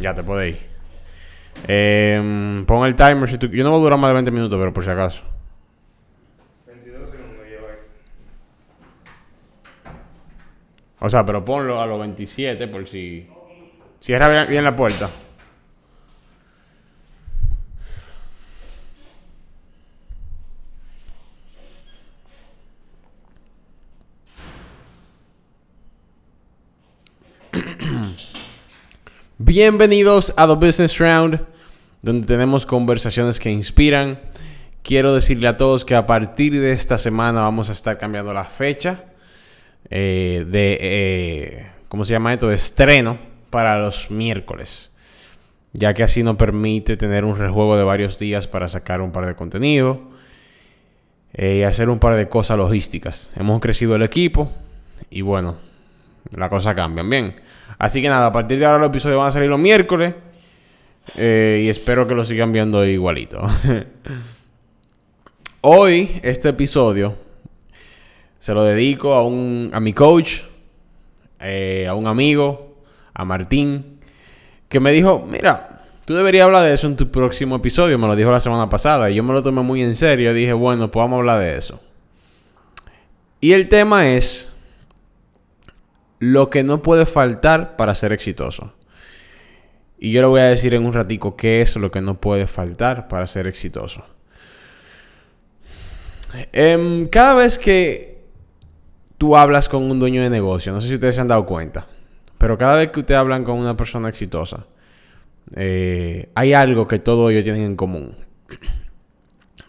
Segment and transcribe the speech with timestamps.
[0.00, 0.58] Ya te puede ir.
[1.66, 3.48] Em, pon el timer si tú...
[3.48, 5.22] Yo no voy a durar más de 20 minutos, pero por si acaso.
[6.66, 7.78] 22 segundos lleva ahí.
[11.00, 13.28] O sea, pero ponlo a los 27 por si...
[14.00, 15.10] Cierra bien la puerta.
[29.48, 31.40] Bienvenidos a The Business Round,
[32.02, 34.20] donde tenemos conversaciones que inspiran.
[34.82, 38.44] Quiero decirle a todos que a partir de esta semana vamos a estar cambiando la
[38.44, 39.06] fecha
[39.88, 42.52] eh, de, eh, ¿cómo se llama esto?
[42.52, 43.16] Estreno
[43.48, 44.90] para los miércoles.
[45.72, 49.24] Ya que así nos permite tener un rejuego de varios días para sacar un par
[49.24, 50.10] de contenido
[51.32, 53.32] eh, y hacer un par de cosas logísticas.
[53.34, 54.52] Hemos crecido el equipo
[55.08, 55.56] y bueno,
[56.32, 57.47] la cosa cambia bien.
[57.78, 60.14] Así que nada, a partir de ahora los episodios van a salir los miércoles.
[61.16, 63.40] eh, y espero que lo sigan viendo igualito.
[65.60, 67.16] Hoy, este episodio
[68.38, 70.40] se lo dedico a, un, a mi coach,
[71.40, 72.76] eh, a un amigo,
[73.14, 74.00] a Martín,
[74.68, 77.98] que me dijo, mira, tú deberías hablar de eso en tu próximo episodio.
[77.98, 80.32] Me lo dijo la semana pasada y yo me lo tomé muy en serio.
[80.34, 81.80] Dije, bueno, pues hablar de eso.
[83.40, 84.52] Y el tema es
[86.18, 88.72] lo que no puede faltar para ser exitoso.
[89.98, 92.46] Y yo le voy a decir en un ratico qué es lo que no puede
[92.46, 94.04] faltar para ser exitoso.
[96.52, 98.18] Em, cada vez que
[99.16, 101.86] tú hablas con un dueño de negocio, no sé si ustedes se han dado cuenta,
[102.36, 104.66] pero cada vez que ustedes hablan con una persona exitosa,
[105.56, 108.14] eh, hay algo que todos ellos tienen en común.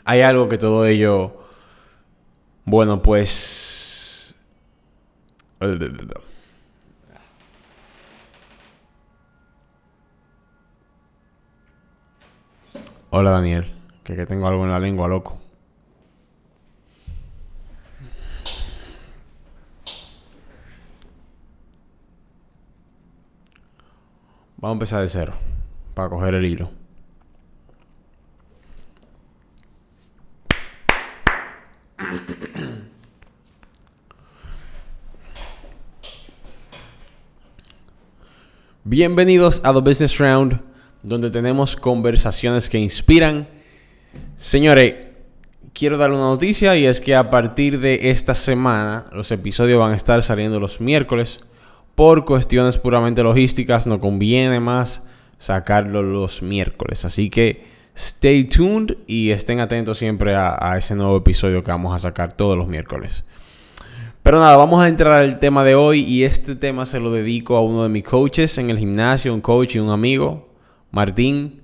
[0.06, 1.32] Hay algo que todos ellos,
[2.66, 4.36] bueno, pues...
[13.12, 13.66] Hola Daniel,
[14.04, 15.40] que, tengo algo en la lengua, loco.
[24.58, 25.34] Vamos a empezar de cero,
[25.96, 26.70] para coger el hilo.
[38.84, 40.69] Bienvenidos a The Business Round,
[41.04, 43.48] donde tenemos conversaciones que inspiran.
[44.38, 44.96] Señores,
[45.74, 49.94] quiero dar una noticia y es que a partir de esta semana los episodios van
[49.94, 51.42] a estar saliendo los miércoles.
[51.96, 55.04] Por cuestiones puramente logísticas, no conviene más
[55.38, 57.06] sacarlo los miércoles.
[57.06, 57.66] Así que
[57.96, 62.34] stay tuned y estén atentos siempre a, a ese nuevo episodio que vamos a sacar
[62.34, 63.24] todos los miércoles.
[64.22, 67.56] Pero nada, vamos a entrar al tema de hoy y este tema se lo dedico
[67.56, 70.49] a uno de mis coaches en el gimnasio, un coach y un amigo,
[70.92, 71.62] Martín.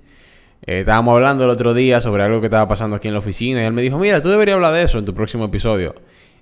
[0.62, 3.62] Eh, estábamos hablando el otro día sobre algo que estaba pasando aquí en la oficina
[3.62, 5.94] y él me dijo, mira, tú deberías hablar de eso en tu próximo episodio.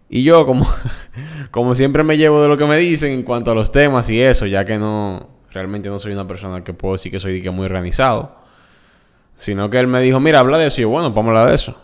[0.08, 0.66] Y yo, como,
[1.50, 4.20] como siempre me llevo de lo que me dicen en cuanto a los temas y
[4.20, 7.64] eso, ya que no, realmente no soy una persona que puedo decir que soy muy
[7.64, 8.36] organizado.
[9.36, 10.80] Sino que él me dijo, mira, habla de eso.
[10.80, 11.76] Y yo, bueno, vamos a hablar de eso.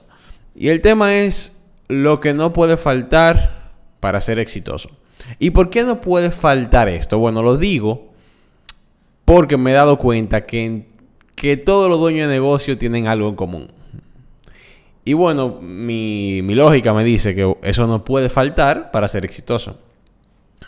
[0.55, 4.91] Y el tema es lo que no puede faltar para ser exitoso.
[5.39, 7.19] ¿Y por qué no puede faltar esto?
[7.19, 8.11] Bueno, lo digo
[9.25, 10.87] porque me he dado cuenta que,
[11.41, 13.69] que todos los dueños de negocio tienen algo en común.
[15.07, 19.79] Y bueno, mi, mi lógica me dice que eso no puede faltar para ser exitoso.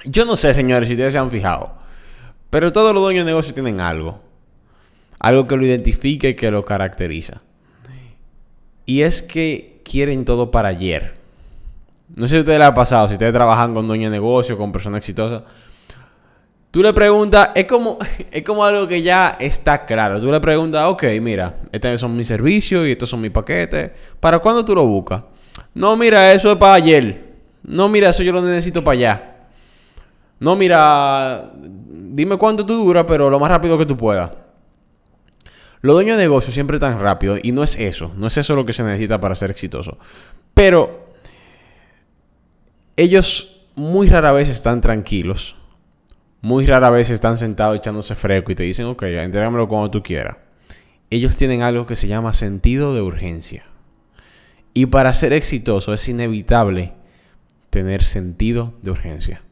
[0.06, 1.74] Yo no sé, señores, si ustedes se han fijado,
[2.48, 4.22] pero todos los dueños de negocio tienen algo.
[5.20, 7.42] Algo que lo identifique y que lo caracteriza.
[8.86, 11.16] Y es que quieren todo para ayer.
[12.16, 14.72] No sé si ustedes les ha pasado, si ustedes trabajan con dueños de negocio, con
[14.72, 15.42] personas exitosas.
[16.72, 17.98] Tú le preguntas, es como,
[18.30, 20.18] es como algo que ya está claro.
[20.20, 23.92] Tú le preguntas, ok, mira, estos son mis servicios y estos son mis paquetes.
[24.18, 25.22] ¿Para cuándo tú lo buscas?
[25.74, 27.34] No, mira, eso es para ayer.
[27.62, 29.36] No, mira, eso yo lo necesito para allá.
[30.40, 34.30] No, mira, dime cuánto tú duras, pero lo más rápido que tú puedas.
[35.82, 38.12] Los dueños de negocio siempre tan rápido y no es eso.
[38.16, 39.98] No es eso lo que se necesita para ser exitoso.
[40.54, 41.08] Pero
[42.96, 45.56] ellos muy rara vez están tranquilos.
[46.42, 50.38] Muy rara vez están sentados echándose fresco y te dicen, ok, entrégamelo cuando tú quieras.
[51.08, 53.64] Ellos tienen algo que se llama sentido de urgencia.
[54.74, 56.94] Y para ser exitoso es inevitable
[57.70, 59.42] tener sentido de urgencia.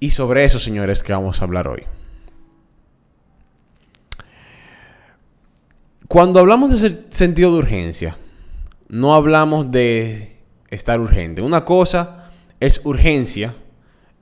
[0.00, 1.82] Y sobre eso, señores, que vamos a hablar hoy.
[6.06, 8.16] Cuando hablamos de sentido de urgencia,
[8.88, 10.38] no hablamos de
[10.70, 11.42] estar urgente.
[11.42, 13.54] Una cosa es urgencia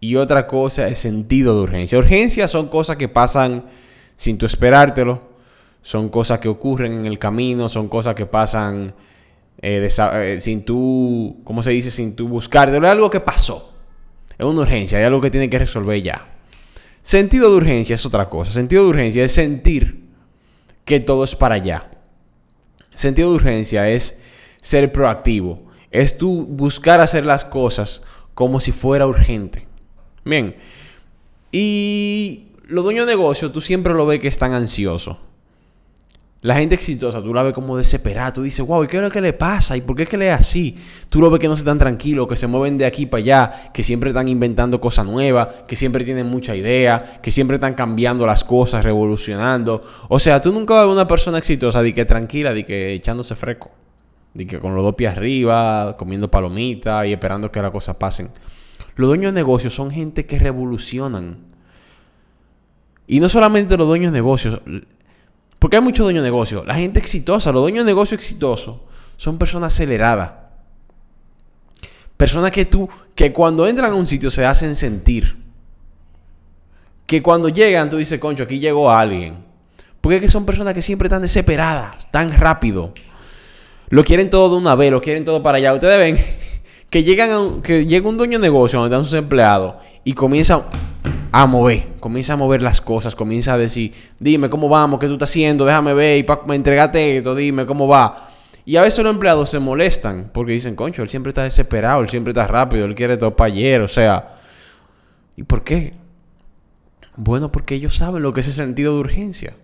[0.01, 1.99] y otra cosa es sentido de urgencia.
[1.99, 3.65] Urgencia son cosas que pasan
[4.15, 5.35] sin tú esperártelo.
[5.83, 8.93] Son cosas que ocurren en el camino, son cosas que pasan
[9.63, 11.93] eh, eh, sin tú, ¿cómo se dice?
[11.93, 12.87] Sin tú buscártelo.
[12.87, 13.73] Es algo que pasó.
[14.37, 16.27] Es una urgencia, hay algo que tiene que resolver ya.
[17.03, 18.51] Sentido de urgencia es otra cosa.
[18.51, 20.09] Sentido de urgencia es sentir
[20.85, 21.89] que todo es para allá.
[22.95, 24.19] Sentido de urgencia es
[24.61, 25.67] ser proactivo.
[25.93, 28.03] Es tú buscar hacer las cosas
[28.35, 29.69] como si fuera urgente.
[30.27, 30.57] Bien.
[31.53, 35.17] Y los dueños de negocio, tú siempre lo ves que están ansiosos.
[36.43, 38.33] La gente exitosa, tú la ves como desesperada.
[38.33, 39.77] Tú dices, wow, ¿y qué es lo que le pasa?
[39.77, 40.77] ¿Y por qué es que le es así?
[41.09, 43.83] Tú lo ves que no están tranquilos, que se mueven de aquí para allá, que
[43.83, 48.45] siempre están inventando cosas nuevas, que siempre tienen mucha idea, que siempre están cambiando las
[48.45, 49.83] cosas, revolucionando.
[50.09, 53.71] O sea, tú nunca ves una persona exitosa de que tranquila, de que echándose fresco.
[54.35, 58.31] De que con los dos pies arriba, comiendo palomitas y esperando que las cosas pasen.
[58.97, 61.39] Los dueños de negocios son gente que revolucionan.
[63.07, 64.61] Y no solamente los dueños de negocios,
[65.59, 66.65] porque hay muchos dueños de negocio.
[66.67, 68.79] La gente exitosa, los dueños de negocio exitosos,
[69.17, 70.33] son personas aceleradas.
[72.17, 75.37] Personas que tú, que cuando entran a un sitio se hacen sentir.
[77.07, 79.45] Que cuando llegan tú dices, concho, aquí llegó alguien.
[80.01, 82.95] Porque es que son personas que siempre están desesperadas, tan rápido.
[83.89, 85.75] Lo quieren todo de una vez, lo quieren todo para allá.
[85.75, 86.25] Ustedes ven
[86.91, 90.67] que llegan a que llega un dueño de negocio donde están sus empleados y comienza
[91.33, 95.15] a mover, comienza a mover las cosas, comienza a decir, dime cómo vamos, qué tú
[95.15, 98.31] estás haciendo, déjame ver, y pa, me entregate esto, dime cómo va.
[98.65, 102.09] Y a veces los empleados se molestan porque dicen, concho, él siempre está desesperado, él
[102.09, 104.39] siempre está rápido, él quiere todo para ayer, o sea.
[105.37, 105.95] ¿Y por qué?
[107.17, 109.55] Bueno, porque ellos saben lo que es el sentido de urgencia.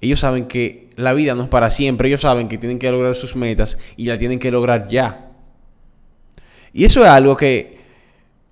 [0.00, 3.14] Ellos saben que la vida no es para siempre, ellos saben que tienen que lograr
[3.14, 5.29] sus metas y la tienen que lograr ya.
[6.72, 7.80] Y eso es algo que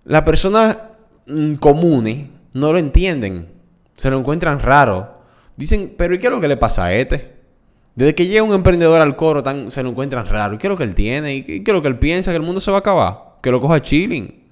[0.04, 0.90] la persona
[1.26, 3.48] mm, común no lo entienden.
[3.96, 5.18] Se lo encuentran raro.
[5.56, 7.36] Dicen, pero ¿y qué es lo que le pasa a este?
[7.94, 10.54] Desde que llega un emprendedor al coro, se lo encuentran raro.
[10.54, 11.34] ¿Y qué es lo que él tiene?
[11.34, 12.30] ¿Y qué, es lo que él piensa?
[12.30, 13.38] Que el mundo se va a acabar.
[13.42, 14.44] Que lo coja chilling.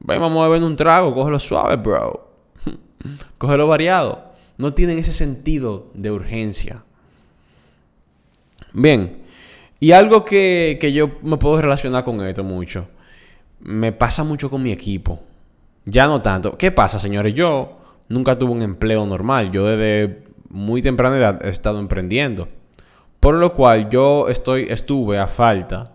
[0.00, 1.14] Ven, vamos a beber un trago.
[1.14, 2.32] Cógelo suave, bro.
[3.38, 4.32] cógelo variado.
[4.58, 6.82] No tienen ese sentido de urgencia.
[8.72, 9.21] Bien.
[9.82, 12.86] Y algo que, que yo me puedo relacionar con esto mucho.
[13.58, 15.18] Me pasa mucho con mi equipo.
[15.86, 16.56] Ya no tanto.
[16.56, 17.34] ¿Qué pasa, señores?
[17.34, 19.50] Yo nunca tuve un empleo normal.
[19.50, 22.48] Yo desde muy temprana edad he estado emprendiendo.
[23.18, 25.90] Por lo cual yo estoy, estuve a falta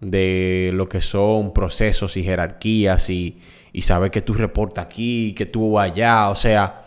[0.00, 3.36] de lo que son procesos y jerarquías y,
[3.74, 6.30] y saber que tú reportas aquí, que tú allá.
[6.30, 6.86] O sea,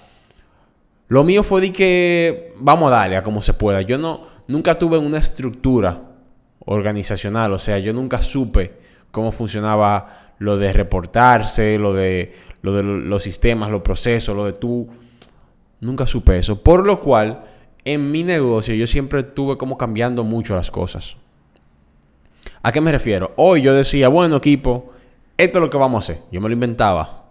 [1.07, 3.83] lo mío fue de que vamos a darle a como se pueda.
[3.83, 6.07] Yo no, nunca tuve una estructura
[6.65, 7.53] organizacional.
[7.53, 8.73] O sea, yo nunca supe
[9.11, 14.53] cómo funcionaba lo de reportarse, lo de, lo de los sistemas, los procesos, lo de
[14.53, 14.87] tú.
[15.79, 16.61] Nunca supe eso.
[16.61, 17.45] Por lo cual,
[17.85, 21.17] en mi negocio yo siempre estuve como cambiando mucho las cosas.
[22.63, 23.33] ¿A qué me refiero?
[23.37, 24.93] Hoy yo decía, bueno equipo,
[25.37, 26.23] esto es lo que vamos a hacer.
[26.31, 27.25] Yo me lo inventaba.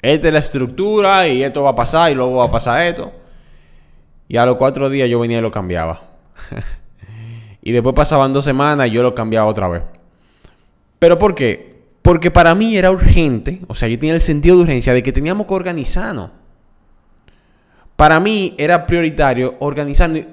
[0.00, 3.12] Esta es la estructura y esto va a pasar y luego va a pasar esto.
[4.28, 6.02] Y a los cuatro días yo venía y lo cambiaba.
[7.68, 9.82] y después pasaban dos semanas y yo lo cambiaba otra vez.
[10.98, 11.82] ¿Pero por qué?
[12.00, 15.12] Porque para mí era urgente, o sea, yo tenía el sentido de urgencia de que
[15.12, 16.30] teníamos que organizarnos.
[17.94, 20.24] Para mí era prioritario organizarnos.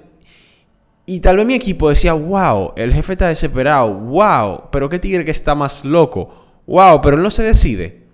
[1.06, 5.26] Y tal vez mi equipo decía, wow, el jefe está desesperado, wow, pero qué tigre
[5.26, 6.34] que está más loco,
[6.68, 8.05] wow, pero él no se decide.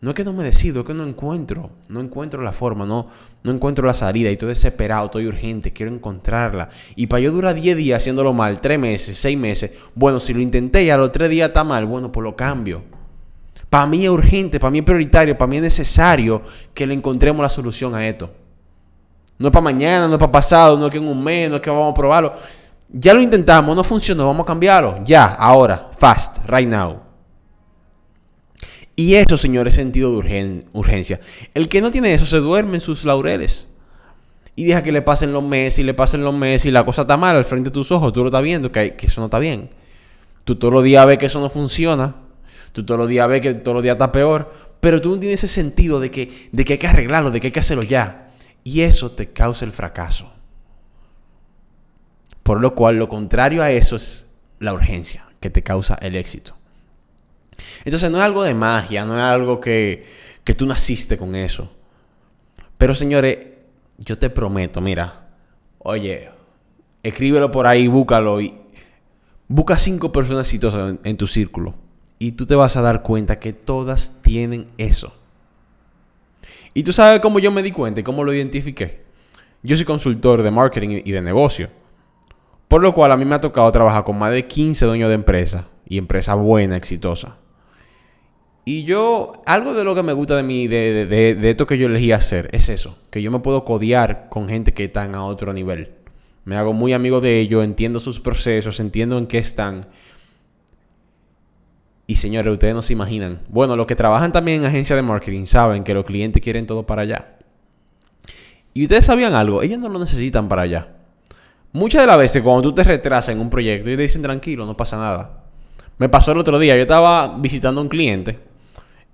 [0.00, 3.08] No es que no me decido, es que no encuentro, no encuentro la forma, no,
[3.42, 6.70] no encuentro la salida y estoy desesperado, estoy urgente, quiero encontrarla.
[6.96, 10.40] Y para yo durar 10 días haciéndolo mal, 3 meses, 6 meses, bueno, si lo
[10.40, 12.82] intenté y a los 3 días está mal, bueno, pues lo cambio.
[13.68, 16.40] Para mí es urgente, para mí es prioritario, para mí es necesario
[16.72, 18.30] que le encontremos la solución a esto.
[19.36, 21.56] No es para mañana, no es para pasado, no es que en un mes, no
[21.56, 22.32] es que vamos a probarlo.
[22.88, 24.98] Ya lo intentamos, no funcionó, vamos a cambiarlo.
[25.04, 27.09] Ya, ahora, fast, right now.
[29.00, 31.20] Y eso, señores, es sentido de urgencia.
[31.54, 33.66] El que no tiene eso se duerme en sus laureles.
[34.54, 37.00] Y deja que le pasen los meses y le pasen los meses y la cosa
[37.02, 38.12] está mal al frente de tus ojos.
[38.12, 39.70] Tú lo estás viendo que, eso no está bien.
[40.44, 42.14] Tú todos los días ves que eso no funciona.
[42.72, 44.52] Tú todos los días ves que todos los días está peor.
[44.80, 47.46] Pero tú no tienes ese sentido de que, de que hay que arreglarlo, de que
[47.46, 48.28] hay que hacerlo ya.
[48.64, 50.30] Y eso te causa el fracaso.
[52.42, 54.26] Por lo cual, lo contrario a eso es
[54.58, 56.59] la urgencia que te causa el éxito.
[57.84, 60.06] Entonces no es algo de magia, no es algo que,
[60.44, 61.70] que tú naciste con eso.
[62.78, 63.38] Pero señores,
[63.98, 65.28] yo te prometo, mira,
[65.78, 66.30] oye,
[67.02, 68.54] escríbelo por ahí, búscalo y
[69.48, 71.74] busca cinco personas exitosas en, en tu círculo.
[72.18, 75.14] Y tú te vas a dar cuenta que todas tienen eso.
[76.74, 79.02] Y tú sabes cómo yo me di cuenta y cómo lo identifiqué.
[79.62, 81.68] Yo soy consultor de marketing y de negocio.
[82.68, 85.16] Por lo cual a mí me ha tocado trabajar con más de 15 dueños de
[85.16, 87.36] empresas y empresa buena, exitosa.
[88.64, 91.78] Y yo, algo de lo que me gusta de mí, de, de, de, esto que
[91.78, 95.24] yo elegí hacer, es eso, que yo me puedo codear con gente que están a
[95.24, 95.92] otro nivel.
[96.44, 99.86] Me hago muy amigo de ellos, entiendo sus procesos, entiendo en qué están.
[102.06, 103.40] Y señores, ustedes no se imaginan.
[103.48, 106.84] Bueno, los que trabajan también en agencia de marketing saben que los clientes quieren todo
[106.84, 107.38] para allá.
[108.74, 110.88] Y ustedes sabían algo, ellos no lo necesitan para allá.
[111.72, 114.66] Muchas de las veces cuando tú te retrasas en un proyecto, ellos te dicen tranquilo,
[114.66, 115.44] no pasa nada.
[115.98, 118.49] Me pasó el otro día, yo estaba visitando a un cliente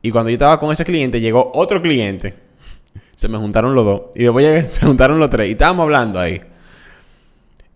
[0.07, 2.33] y cuando yo estaba con ese cliente llegó otro cliente.
[3.17, 6.43] Se me juntaron los dos y después se juntaron los tres y estábamos hablando ahí.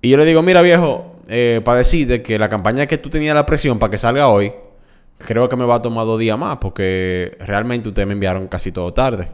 [0.00, 3.34] Y yo le digo, mira viejo, eh, para decirte que la campaña que tú tenías
[3.34, 4.52] la presión para que salga hoy,
[5.18, 8.70] creo que me va a tomar dos días más porque realmente ustedes me enviaron casi
[8.70, 9.28] todo tarde.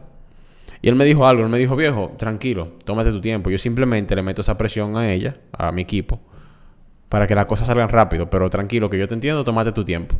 [0.81, 3.51] Y él me dijo algo, él me dijo, viejo, tranquilo, tómate tu tiempo.
[3.51, 6.19] Yo simplemente le meto esa presión a ella, a mi equipo,
[7.09, 8.27] para que las cosas salgan rápido.
[8.27, 10.15] Pero tranquilo, que yo te entiendo, tómate tu tiempo.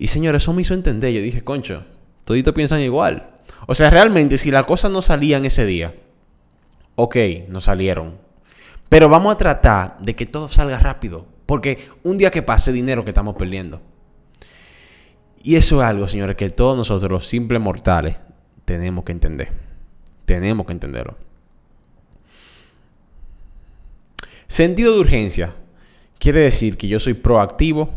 [0.00, 1.12] Y señor, eso me hizo entender.
[1.12, 1.84] Yo dije, concho,
[2.24, 3.34] toditos piensan igual.
[3.66, 5.94] O sea, realmente, si las cosas no salían ese día,
[6.94, 7.16] ok,
[7.48, 8.16] no salieron.
[8.88, 11.26] Pero vamos a tratar de que todo salga rápido.
[11.44, 13.82] Porque un día que pase dinero que estamos perdiendo.
[15.42, 18.16] Y eso es algo, señores, que todos nosotros, los simples mortales,
[18.64, 19.52] tenemos que entender.
[20.24, 21.18] Tenemos que entenderlo.
[24.46, 25.54] Sentido de urgencia
[26.18, 27.90] quiere decir que yo soy proactivo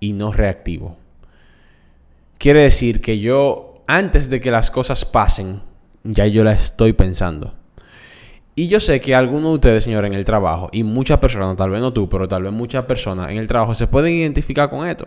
[0.00, 1.01] y no reactivo.
[2.42, 5.62] Quiere decir que yo, antes de que las cosas pasen,
[6.02, 7.54] ya yo la estoy pensando.
[8.56, 11.70] Y yo sé que algunos de ustedes, señores, en el trabajo, y muchas personas, tal
[11.70, 14.84] vez no tú, pero tal vez muchas personas en el trabajo, se pueden identificar con
[14.88, 15.06] esto.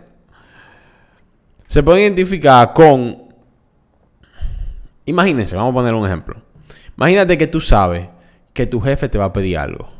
[1.66, 3.24] Se pueden identificar con
[5.04, 6.40] Imagínense, vamos a poner un ejemplo.
[6.96, 8.08] Imagínate que tú sabes
[8.54, 9.90] que tu jefe te va a pedir algo.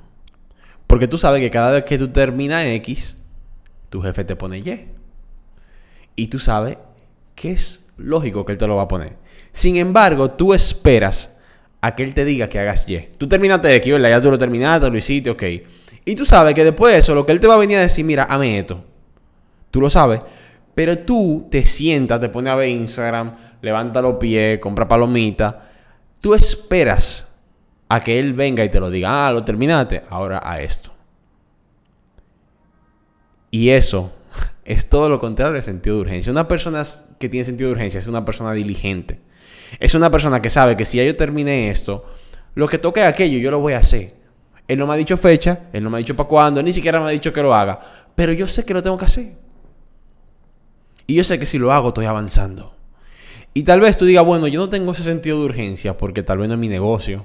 [0.86, 3.18] Porque tú sabes que cada vez que tú terminas X,
[3.90, 4.88] tu jefe te pone Y.
[6.16, 6.78] Y tú sabes
[7.36, 9.12] que es lógico que él te lo va a poner.
[9.52, 11.30] Sin embargo, tú esperas
[11.80, 13.06] a que él te diga que hagas Y.
[13.16, 14.10] Tú terminaste X, ¿verdad?
[14.10, 15.42] Ya tú lo terminaste, lo hiciste, ok.
[16.04, 17.82] Y tú sabes que después de eso, lo que él te va a venir a
[17.82, 18.82] decir, mira, hame esto.
[19.70, 20.20] Tú lo sabes.
[20.74, 25.54] Pero tú te sientas, te pones a ver Instagram, levanta los pies, compra palomitas.
[26.20, 27.26] Tú esperas
[27.88, 30.92] a que él venga y te lo diga, ah, lo terminaste, ahora a esto.
[33.50, 34.12] Y eso
[34.66, 36.32] es todo lo contrario del sentido de urgencia.
[36.32, 36.82] Una persona
[37.18, 39.20] que tiene sentido de urgencia es una persona diligente.
[39.78, 42.04] Es una persona que sabe que si ya yo terminé esto,
[42.54, 44.14] lo que toque aquello, yo lo voy a hacer.
[44.66, 46.98] Él no me ha dicho fecha, él no me ha dicho para cuándo, ni siquiera
[46.98, 47.78] me ha dicho que lo haga.
[48.16, 49.34] Pero yo sé que lo tengo que hacer.
[51.06, 52.74] Y yo sé que si lo hago, estoy avanzando.
[53.54, 56.38] Y tal vez tú digas, bueno, yo no tengo ese sentido de urgencia porque tal
[56.38, 57.24] vez no es mi negocio,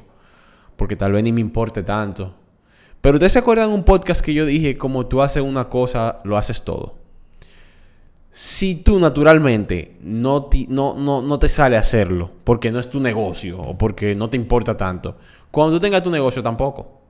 [0.75, 2.35] porque tal vez ni me importe tanto.
[3.01, 6.37] Pero ustedes se acuerdan un podcast que yo dije, como tú haces una cosa, lo
[6.37, 7.00] haces todo.
[8.31, 13.01] Si tú naturalmente no te, no, no, no te sale hacerlo porque no es tu
[13.01, 15.17] negocio o porque no te importa tanto,
[15.51, 17.01] cuando tú tengas tu negocio tampoco.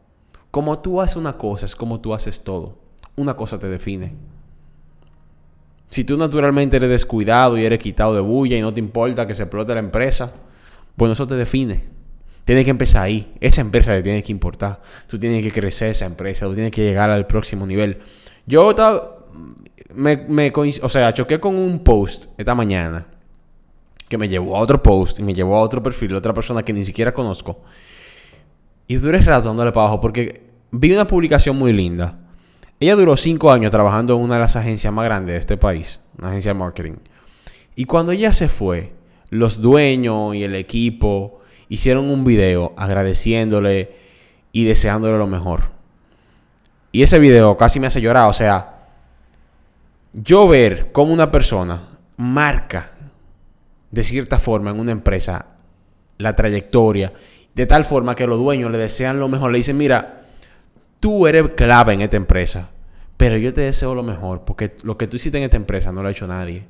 [0.50, 2.78] Como tú haces una cosa, es como tú haces todo.
[3.16, 4.14] Una cosa te define.
[5.88, 9.36] Si tú naturalmente eres descuidado y eres quitado de bulla y no te importa que
[9.36, 10.34] se explote la empresa,
[10.98, 11.84] bueno, eso te define.
[12.46, 13.34] Tienes que empezar ahí.
[13.40, 14.82] Esa empresa te tiene que importar.
[15.08, 16.48] Tú tienes que crecer esa empresa.
[16.48, 18.00] Tú tienes que llegar al próximo nivel.
[18.46, 19.20] Yo estaba,
[19.94, 23.08] me, o sea, choqué con un post esta mañana
[24.08, 26.64] que me llevó a otro post y me llevó a otro perfil de otra persona
[26.64, 27.62] que ni siquiera conozco.
[28.88, 32.18] Y duré rato dándole para abajo porque vi una publicación muy linda
[32.82, 36.00] ella duró cinco años trabajando en una de las agencias más grandes de este país,
[36.18, 36.94] una agencia de marketing.
[37.76, 38.94] Y cuando ella se fue,
[39.30, 43.92] los dueños y el equipo hicieron un video agradeciéndole
[44.52, 45.62] y deseándole lo mejor.
[46.92, 48.28] Y ese video casi me hace llorar.
[48.28, 48.81] O sea,
[50.14, 52.92] yo ver cómo una persona marca
[53.92, 55.48] de cierta forma en una empresa
[56.18, 57.12] la trayectoria,
[57.54, 60.26] de tal forma que los dueños le desean lo mejor, le dicen, mira,
[61.00, 62.70] tú eres clave en esta empresa,
[63.18, 66.02] pero yo te deseo lo mejor, porque lo que tú hiciste en esta empresa no
[66.02, 66.66] lo ha hecho nadie.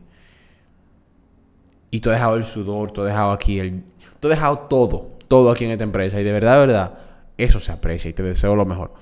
[1.91, 3.83] Y tú has dejado el sudor, tú has dejado aquí el...
[4.19, 6.21] Tú has dejado todo, todo aquí en esta empresa.
[6.21, 7.00] Y de verdad, de verdad,
[7.38, 8.93] eso se aprecia y te deseo lo mejor.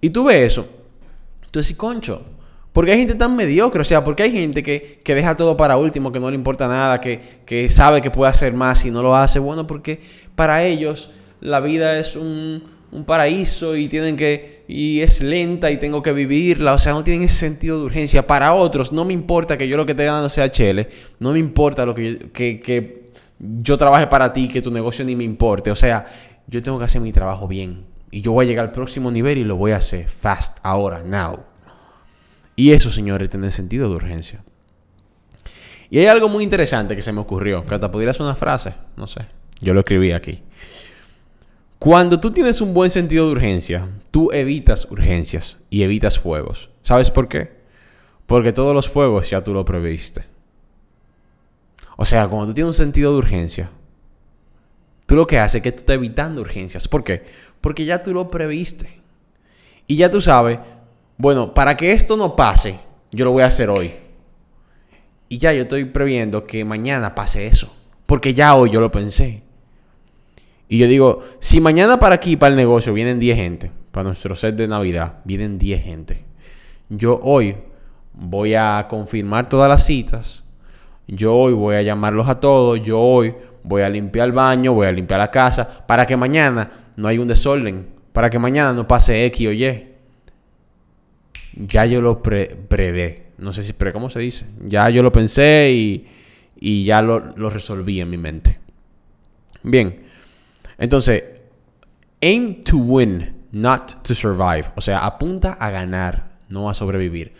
[0.00, 0.68] Y tú ves eso,
[1.50, 2.24] tú decís, concho,
[2.76, 5.78] porque hay gente tan mediocre, o sea, porque hay gente que, que, deja todo para
[5.78, 9.02] último, que no le importa nada, que, que sabe que puede hacer más y no
[9.02, 9.38] lo hace.
[9.38, 9.98] Bueno, porque
[10.34, 15.78] para ellos la vida es un, un paraíso y tienen que y es lenta y
[15.78, 18.26] tengo que vivirla, o sea, no tienen ese sentido de urgencia.
[18.26, 20.86] Para otros, no me importa que yo lo que te gano sea chele,
[21.18, 23.06] no me importa lo que, que, que
[23.38, 26.04] yo trabaje para ti, que tu negocio ni me importe, o sea,
[26.46, 27.86] yo tengo que hacer mi trabajo bien.
[28.10, 31.02] Y yo voy a llegar al próximo nivel y lo voy a hacer fast, ahora,
[31.02, 31.55] now.
[32.56, 34.42] Y eso, señores, tiene sentido de urgencia.
[35.90, 38.74] Y hay algo muy interesante que se me ocurrió, que hasta pudiera ser una frase,
[38.96, 39.26] no sé.
[39.60, 40.42] Yo lo escribí aquí.
[41.78, 46.70] Cuando tú tienes un buen sentido de urgencia, tú evitas urgencias y evitas fuegos.
[46.82, 47.52] ¿Sabes por qué?
[48.26, 50.24] Porque todos los fuegos ya tú lo previste.
[51.96, 53.70] O sea, cuando tú tienes un sentido de urgencia,
[55.06, 56.88] tú lo que haces es que tú estás evitando urgencias.
[56.88, 57.24] ¿Por qué?
[57.60, 59.00] Porque ya tú lo previste.
[59.86, 60.58] Y ya tú sabes,
[61.18, 62.78] bueno, para que esto no pase,
[63.10, 63.92] yo lo voy a hacer hoy.
[65.28, 67.74] Y ya yo estoy previendo que mañana pase eso.
[68.06, 69.42] Porque ya hoy yo lo pensé.
[70.68, 74.34] Y yo digo, si mañana para aquí, para el negocio, vienen 10 gente, para nuestro
[74.34, 76.24] set de Navidad, vienen 10 gente.
[76.88, 77.56] Yo hoy
[78.12, 80.44] voy a confirmar todas las citas.
[81.08, 82.80] Yo hoy voy a llamarlos a todos.
[82.82, 86.70] Yo hoy voy a limpiar el baño, voy a limpiar la casa, para que mañana
[86.96, 87.88] no haya un desorden.
[88.12, 89.95] Para que mañana no pase X o Y.
[91.56, 94.46] Ya yo lo pre No sé si pre, ¿cómo se dice?
[94.60, 96.06] Ya yo lo pensé y,
[96.60, 98.60] y ya lo, lo resolví en mi mente.
[99.62, 100.04] Bien.
[100.78, 101.24] Entonces,
[102.20, 104.66] aim to win, not to survive.
[104.76, 107.32] O sea, apunta a ganar, no a sobrevivir.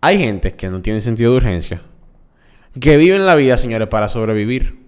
[0.00, 1.82] Hay gente que no tiene sentido de urgencia,
[2.80, 4.86] que vive en la vida, señores, para sobrevivir.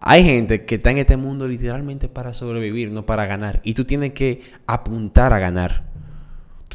[0.00, 3.60] Hay gente que está en este mundo literalmente para sobrevivir, no para ganar.
[3.64, 5.84] Y tú tienes que apuntar a ganar.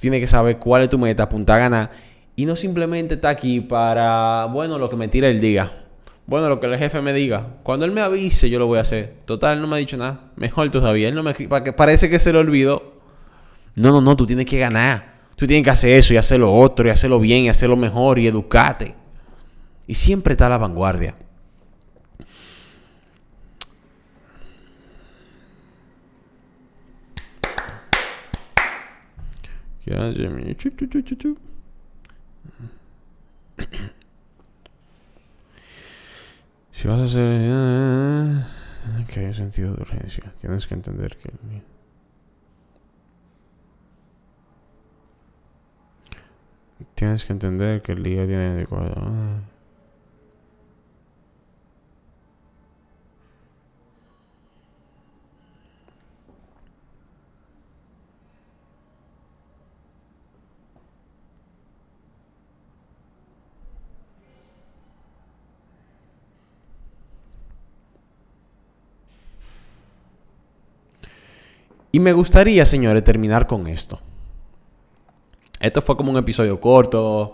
[0.01, 1.91] Tienes que saber cuál es tu meta, apuntar a ganar.
[2.36, 5.86] Y no simplemente está aquí para, bueno, lo que me tira el día.
[6.25, 7.50] Bueno, lo que el jefe me diga.
[7.62, 9.17] Cuando él me avise, yo lo voy a hacer.
[9.25, 10.31] Total, él no me ha dicho nada.
[10.38, 11.08] Mejor todavía.
[11.08, 12.96] Él no me parece que se lo olvidó.
[13.75, 15.13] No, no, no, tú tienes que ganar.
[15.36, 18.17] Tú tienes que hacer eso y hacer lo otro y hacerlo bien y hacerlo mejor
[18.17, 18.96] y educarte.
[19.86, 21.13] Y siempre está a la vanguardia.
[36.71, 37.27] Si vas a hacer...
[37.30, 38.45] Eh,
[39.13, 40.34] que hay sentido de urgencia.
[40.39, 41.32] Tienes que entender que...
[46.95, 48.95] Tienes que entender que el día tiene adecuado.
[71.91, 73.99] Y me gustaría, señores, terminar con esto.
[75.60, 77.34] Esto fue como un episodio corto,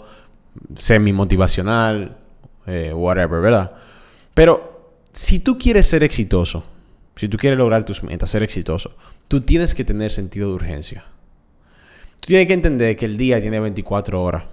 [0.76, 2.18] semi-motivacional,
[2.66, 3.72] eh, whatever, ¿verdad?
[4.34, 6.64] Pero si tú quieres ser exitoso,
[7.16, 8.96] si tú quieres lograr tus metas, ser exitoso,
[9.28, 11.06] tú tienes que tener sentido de urgencia.
[12.20, 14.44] Tú tienes que entender que el día tiene 24 horas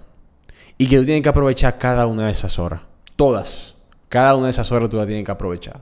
[0.77, 2.81] y que tú tienes que aprovechar cada una de esas horas.
[3.15, 3.75] Todas.
[4.07, 5.81] Cada una de esas horas tú las tienes que aprovechar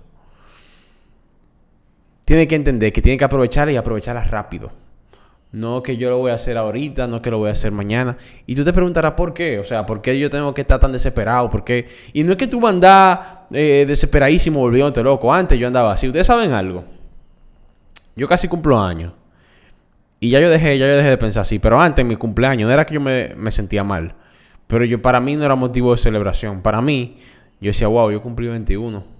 [2.26, 4.72] tiene que entender que tiene que aprovecharla y aprovecharla rápido.
[5.52, 8.18] No que yo lo voy a hacer ahorita, no que lo voy a hacer mañana.
[8.48, 9.60] Y tú te preguntarás por qué.
[9.60, 11.48] O sea, ¿por qué yo tengo que estar tan desesperado?
[11.52, 11.88] ¿Por qué?
[12.12, 15.32] Y no es que tú andar eh, desesperadísimo volviéndote loco.
[15.32, 16.08] Antes yo andaba así.
[16.08, 16.86] Ustedes saben algo.
[18.16, 19.14] Yo casi cumplo años.
[20.20, 21.60] Y ya yo dejé, ya yo dejé de pensar así.
[21.60, 24.16] Pero antes, mi cumpleaños, no era que yo me, me sentía mal.
[24.66, 26.64] Pero yo, para mí no era motivo de celebración.
[26.64, 27.18] Para mí,
[27.62, 29.13] yo decía, wow, yo cumplí 21.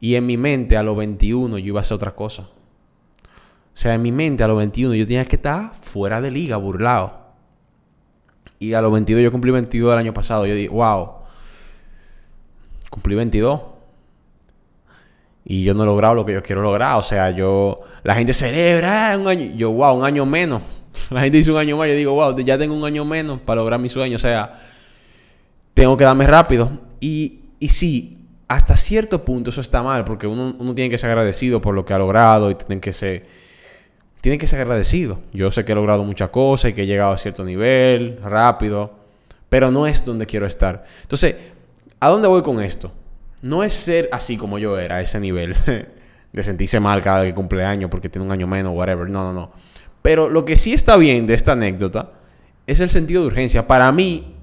[0.00, 2.42] Y en mi mente a los 21 yo iba a hacer otra cosa.
[2.42, 6.56] O sea, en mi mente a los 21 yo tenía que estar fuera de liga,
[6.56, 7.28] burlado.
[8.58, 10.46] Y a los 22 yo cumplí 22 el año pasado.
[10.46, 11.10] Yo dije, wow,
[12.90, 13.60] cumplí 22.
[15.44, 16.98] Y yo no he logrado lo que yo quiero lograr.
[16.98, 19.54] O sea, yo, la gente celebra ah, un año.
[19.56, 20.60] Yo, wow, un año menos.
[21.10, 21.88] La gente dice un año más.
[21.88, 24.16] Yo digo, wow, ya tengo un año menos para lograr mi sueño.
[24.16, 24.60] O sea,
[25.72, 26.70] tengo que darme rápido.
[27.00, 28.17] Y, y sí,
[28.48, 31.92] hasta cierto punto eso está mal, porque uno, tiene que ser agradecido por lo que
[31.92, 33.26] ha logrado y tienen que ser,
[34.22, 35.20] tiene que ser agradecido.
[35.34, 38.98] Yo sé que he logrado muchas cosas y que he llegado a cierto nivel, rápido,
[39.50, 40.86] pero no es donde quiero estar.
[41.02, 41.36] Entonces,
[42.00, 42.90] ¿a dónde voy con esto?
[43.42, 45.54] No es ser así como yo era, a ese nivel,
[46.32, 49.10] de sentirse mal cada que cumple año porque tiene un año menos, whatever.
[49.10, 49.52] No, no, no.
[50.00, 52.12] Pero lo que sí está bien de esta anécdota
[52.66, 53.66] es el sentido de urgencia.
[53.66, 54.34] Para mí,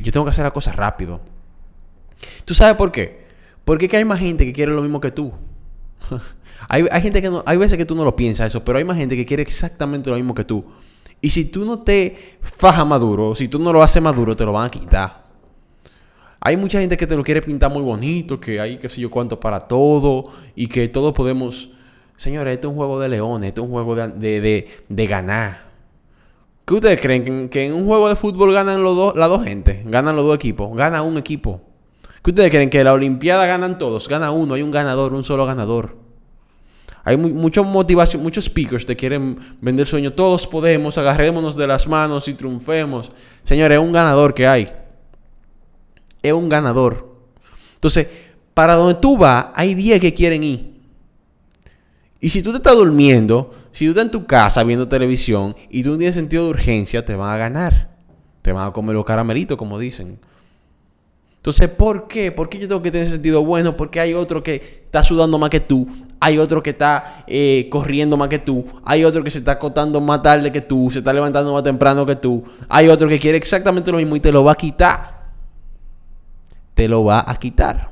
[0.00, 1.20] yo tengo que hacer la cosa rápido.
[2.44, 3.21] ¿Tú sabes por qué?
[3.64, 5.32] Porque que hay más gente que quiere lo mismo que tú.
[6.68, 9.16] hay, gente que hay veces que tú no lo piensas eso, pero hay más gente
[9.16, 10.64] que quiere exactamente lo mismo que tú.
[11.20, 14.52] Y si tú no te fajas maduro, si tú no lo haces maduro, te lo
[14.52, 15.22] van a quitar.
[16.40, 19.08] Hay mucha gente que te lo quiere pintar muy bonito, que hay qué sé yo
[19.08, 21.70] cuánto para todo y que todos podemos...
[22.16, 25.70] Señores, esto es un juego de leones, esto es un juego de, de, de, ganar.
[26.64, 27.48] ¿Qué ustedes creen?
[27.48, 29.82] ¿Que, en un juego de fútbol ganan los dos, las dos gente?
[29.86, 30.76] ¿Ganan los dos equipos?
[30.76, 31.60] ¿Gana un equipo?
[32.22, 32.70] ¿Qué ustedes creen?
[32.70, 34.08] ¿Que la Olimpiada ganan todos?
[34.08, 35.96] Gana uno, hay un ganador, un solo ganador.
[37.04, 40.12] Hay mucha motivación, muchos speakers te quieren vender sueño.
[40.12, 43.10] Todos podemos, agarrémonos de las manos y triunfemos.
[43.42, 44.68] Señores, es un ganador que hay.
[46.22, 47.12] Es un ganador.
[47.74, 48.06] Entonces,
[48.54, 50.72] para donde tú vas, hay 10 que quieren ir.
[52.20, 55.82] Y si tú te estás durmiendo, si tú estás en tu casa viendo televisión y
[55.82, 57.90] tú no tienes sentido de urgencia, te van a ganar.
[58.42, 60.20] Te van a comer los caramelitos, como dicen.
[61.42, 62.30] Entonces, ¿por qué?
[62.30, 63.76] ¿Por qué yo tengo que tener sentido bueno?
[63.76, 65.88] Porque hay otro que está sudando más que tú.
[66.20, 68.64] Hay otro que está eh, corriendo más que tú.
[68.84, 70.88] Hay otro que se está acostando más tarde que tú.
[70.88, 72.44] Se está levantando más temprano que tú.
[72.68, 75.32] Hay otro que quiere exactamente lo mismo y te lo va a quitar.
[76.74, 77.90] Te lo va a quitar.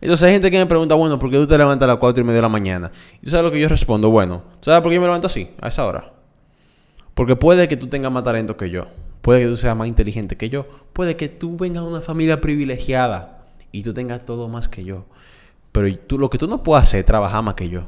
[0.00, 2.20] Entonces hay gente que me pregunta, bueno, ¿por qué tú te levantas a las 4
[2.20, 2.90] y media de la mañana?
[3.22, 5.50] Y tú sabes lo que yo respondo, bueno, ¿sabes por qué yo me levanto así,
[5.60, 6.12] a esa hora?
[7.14, 8.86] Porque puede que tú tengas más talento que yo.
[9.28, 10.66] Puede que tú seas más inteligente que yo.
[10.94, 15.04] Puede que tú vengas de una familia privilegiada y tú tengas todo más que yo.
[15.70, 17.82] Pero tú, lo que tú no puedes hacer es trabajar más que yo.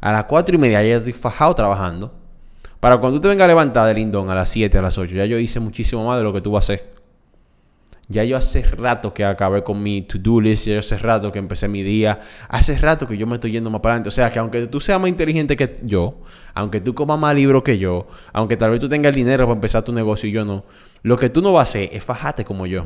[0.00, 2.12] A las cuatro y media ya estoy fajado trabajando.
[2.80, 5.14] Para cuando tú te vengas a levantar de lindón a las 7, a las 8,
[5.14, 6.91] ya yo hice muchísimo más de lo que tú vas a hacer.
[8.12, 11.38] Ya yo hace rato que acabé con mi to-do list, ya yo hace rato que
[11.38, 14.08] empecé mi día, hace rato que yo me estoy yendo más para adelante.
[14.08, 16.20] O sea que aunque tú seas más inteligente que yo,
[16.52, 19.54] aunque tú comas más libros que yo, aunque tal vez tú tengas el dinero para
[19.54, 20.64] empezar tu negocio y yo no,
[21.02, 22.84] lo que tú no vas a hacer es fajarte como yo.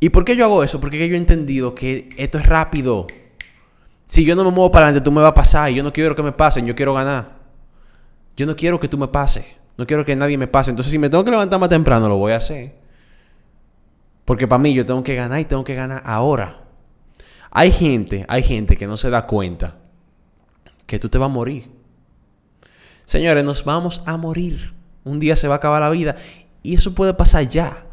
[0.00, 0.80] ¿Y por qué yo hago eso?
[0.80, 3.06] Porque yo he entendido que esto es rápido.
[4.06, 5.70] Si yo no me muevo para adelante, tú me vas a pasar.
[5.70, 7.36] Y yo no quiero que me pasen, yo quiero ganar.
[8.34, 9.44] Yo no quiero que tú me pases.
[9.76, 10.70] No quiero que nadie me pase.
[10.70, 12.79] Entonces, si me tengo que levantar más temprano, lo voy a hacer.
[14.30, 16.62] Porque para mí yo tengo que ganar y tengo que ganar ahora.
[17.50, 19.78] Hay gente, hay gente que no se da cuenta
[20.86, 21.68] que tú te vas a morir.
[23.06, 24.72] Señores, nos vamos a morir.
[25.02, 26.14] Un día se va a acabar la vida
[26.62, 27.86] y eso puede pasar ya.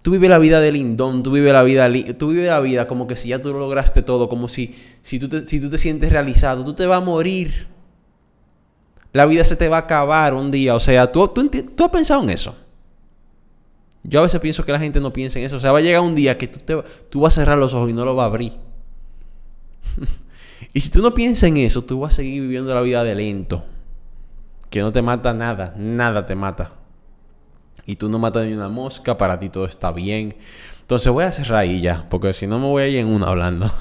[0.00, 3.16] Tú vives la vida de lindón, tú vives la vida, tú la vida como que
[3.16, 6.12] si ya tú lo lograste todo, como si, si, tú te, si tú te sientes
[6.12, 7.66] realizado, tú te vas a morir.
[9.12, 10.76] La vida se te va a acabar un día.
[10.76, 12.54] O sea, ¿tú, tú, tú has pensado en eso?
[14.02, 15.56] Yo a veces pienso que la gente no piensa en eso.
[15.56, 17.74] O sea, va a llegar un día que tú, te, tú vas a cerrar los
[17.74, 18.52] ojos y no lo vas a abrir.
[20.72, 23.14] y si tú no piensas en eso, tú vas a seguir viviendo la vida de
[23.14, 23.64] lento.
[24.70, 26.72] Que no te mata nada, nada te mata
[27.88, 30.36] y tú no matas ni una mosca, para ti todo está bien.
[30.82, 33.28] Entonces voy a cerrar ahí ya, porque si no me voy a ir en una
[33.28, 33.72] hablando.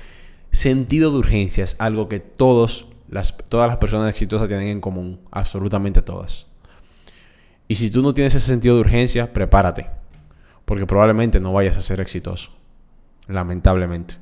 [0.50, 5.20] Sentido de urgencia es algo que todos las, todas las personas exitosas tienen en común,
[5.30, 6.48] absolutamente todas.
[7.72, 9.86] Y si tú no tienes ese sentido de urgencia, prepárate,
[10.66, 12.50] porque probablemente no vayas a ser exitoso,
[13.28, 14.16] lamentablemente.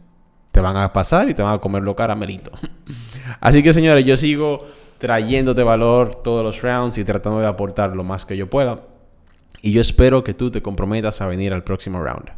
[0.52, 2.52] Te van a pasar y te van a comer lo caramelito.
[3.40, 8.04] Así que señores, yo sigo trayéndote valor todos los rounds y tratando de aportar lo
[8.04, 8.82] más que yo pueda.
[9.62, 12.30] Y yo espero que tú te comprometas a venir al próximo round.